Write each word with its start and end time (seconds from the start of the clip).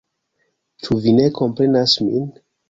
Ĉu 0.85 0.97
vi 1.03 1.13
ne 1.19 1.27
komprenas 1.41 1.95
min? 2.09 2.27